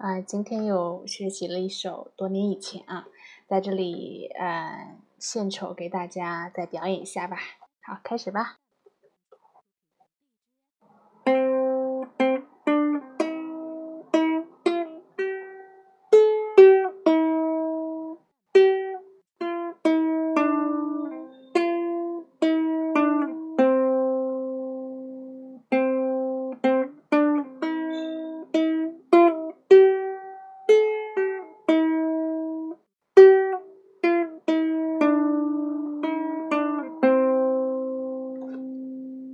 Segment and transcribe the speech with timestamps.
[0.00, 3.06] 啊今天又学习了一首多年以前啊
[3.46, 7.36] 在这里呃献丑给大家再表演一下吧。
[7.82, 8.60] 好开始吧。